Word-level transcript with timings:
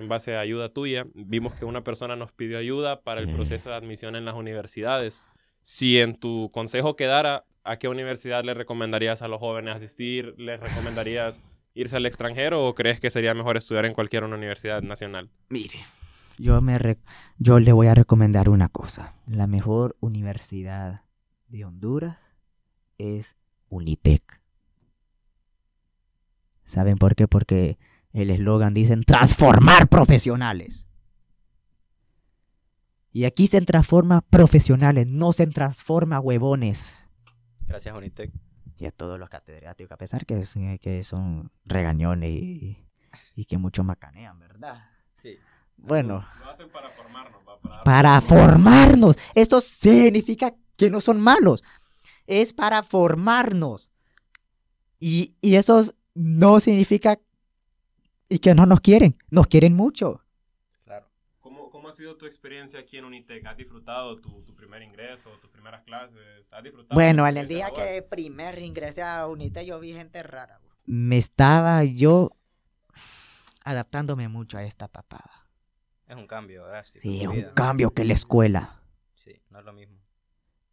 en 0.00 0.08
base 0.08 0.36
a 0.36 0.40
ayuda 0.40 0.70
tuya, 0.72 1.06
vimos 1.14 1.54
que 1.54 1.64
una 1.64 1.84
persona 1.84 2.16
nos 2.16 2.32
pidió 2.32 2.58
ayuda 2.58 3.02
para 3.02 3.20
el 3.20 3.28
proceso 3.32 3.68
de 3.70 3.76
admisión 3.76 4.16
en 4.16 4.24
las 4.24 4.34
universidades. 4.34 5.22
Si 5.62 6.00
en 6.00 6.14
tu 6.14 6.50
consejo 6.52 6.96
quedara, 6.96 7.44
¿a 7.64 7.78
qué 7.78 7.88
universidad 7.88 8.42
le 8.44 8.54
recomendarías 8.54 9.20
a 9.22 9.28
los 9.28 9.38
jóvenes 9.40 9.76
asistir? 9.76 10.34
¿Les 10.38 10.58
recomendarías 10.58 11.40
irse 11.74 11.96
al 11.96 12.06
extranjero 12.06 12.66
o 12.66 12.74
crees 12.74 12.98
que 12.98 13.10
sería 13.10 13.34
mejor 13.34 13.56
estudiar 13.56 13.84
en 13.84 13.92
cualquier 13.94 14.24
una 14.24 14.36
universidad 14.36 14.82
nacional? 14.82 15.28
Mire, 15.50 15.78
yo, 16.38 16.60
me 16.62 16.78
re- 16.78 16.98
yo 17.38 17.58
le 17.60 17.72
voy 17.72 17.88
a 17.88 17.94
recomendar 17.94 18.48
una 18.48 18.68
cosa. 18.70 19.14
La 19.26 19.46
mejor 19.46 19.96
universidad 20.00 21.02
de 21.48 21.64
Honduras 21.66 22.18
es 22.96 23.36
Unitec. 23.68 24.40
¿Saben 26.64 26.96
por 26.96 27.14
qué? 27.16 27.28
Porque 27.28 27.78
el 28.12 28.30
eslogan 28.30 28.74
dicen 28.74 29.02
transformar 29.04 29.88
profesionales. 29.88 30.86
Y 33.12 33.24
aquí 33.24 33.46
se 33.48 33.60
transforma 33.62 34.20
profesionales, 34.20 35.10
no 35.10 35.32
se 35.32 35.46
transforma 35.48 36.20
huevones. 36.20 37.06
Gracias, 37.66 37.96
Unitec. 37.96 38.30
Y 38.78 38.86
a 38.86 38.92
todos 38.92 39.18
los 39.18 39.28
catedráticos, 39.28 39.92
a 39.92 39.96
pesar 39.98 40.24
que, 40.24 40.38
es- 40.38 40.54
que 40.80 41.02
son 41.02 41.50
regañones 41.64 42.30
y, 42.30 42.78
y 43.34 43.44
que 43.44 43.58
mucho 43.58 43.84
macanean, 43.84 44.38
¿verdad? 44.38 44.84
Sí. 45.14 45.36
Bueno, 45.76 46.24
Lo 46.44 46.50
hacen 46.50 46.70
para 46.70 46.88
formarnos, 46.90 47.42
para, 47.62 47.84
para 47.84 48.20
formarnos. 48.20 49.16
Esto 49.34 49.60
significa 49.60 50.54
que 50.76 50.88
no 50.90 51.00
son 51.00 51.20
malos. 51.20 51.62
Es 52.26 52.52
para 52.52 52.82
formarnos. 52.82 53.90
Y, 54.98 55.36
y 55.40 55.56
eso 55.56 55.82
no 56.14 56.60
significa 56.60 57.18
y 58.30 58.38
que 58.38 58.54
no 58.54 58.64
nos 58.64 58.80
quieren. 58.80 59.18
Nos 59.28 59.48
quieren 59.48 59.74
mucho. 59.74 60.22
Claro. 60.84 61.10
¿Cómo, 61.40 61.68
¿Cómo 61.68 61.88
ha 61.88 61.92
sido 61.92 62.16
tu 62.16 62.24
experiencia 62.24 62.78
aquí 62.80 62.96
en 62.96 63.04
Unitec? 63.04 63.44
¿Has 63.44 63.56
disfrutado 63.56 64.18
tu, 64.20 64.42
tu 64.42 64.54
primer 64.54 64.82
ingreso, 64.82 65.28
tus 65.42 65.50
primeras 65.50 65.82
clases? 65.82 66.50
¿Has 66.52 66.62
disfrutado? 66.62 66.94
Bueno, 66.94 67.26
en 67.26 67.36
el 67.36 67.48
día 67.48 67.70
que 67.74 68.02
primer 68.02 68.58
ingresé 68.60 69.02
a 69.02 69.26
UNITE 69.26 69.66
yo 69.66 69.80
vi 69.80 69.92
gente 69.92 70.22
rara. 70.22 70.60
Me 70.86 71.18
estaba 71.18 71.82
yo 71.84 72.30
adaptándome 73.64 74.28
mucho 74.28 74.56
a 74.56 74.64
esta 74.64 74.86
papada. 74.88 75.48
Es 76.06 76.16
un 76.16 76.26
cambio 76.26 76.66
drástico. 76.66 77.02
Sí, 77.02 77.22
es 77.22 77.28
un 77.28 77.36
vida. 77.36 77.54
cambio 77.54 77.90
que 77.90 78.04
la 78.04 78.12
escuela. 78.14 78.80
Sí, 79.14 79.34
no 79.50 79.58
es 79.58 79.64
lo 79.64 79.72
mismo. 79.72 79.98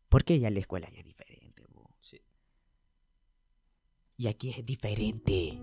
Porque 0.09 0.39
ya 0.39 0.49
la 0.51 0.59
escuela 0.59 0.87
ya 0.89 0.99
es 0.99 1.05
diferente. 1.05 1.63
bo. 1.73 1.89
Sí. 2.01 2.21
Y 4.15 4.27
aquí 4.27 4.51
es 4.51 4.63
diferente. 4.65 5.59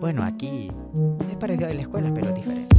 Bueno, 0.00 0.24
aquí 0.24 0.70
es 1.30 1.36
parecido 1.36 1.70
a 1.70 1.74
la 1.74 1.82
escuela, 1.82 2.10
pero 2.14 2.28
es 2.28 2.34
diferente. 2.34 2.75